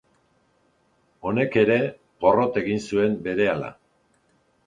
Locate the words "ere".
1.63-1.77